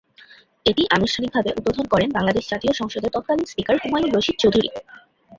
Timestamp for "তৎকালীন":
3.13-3.45